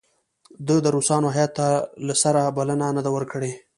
[0.67, 1.67] ده د روسانو هیات ته
[2.07, 3.51] له سره بلنه نه ده ورکړې.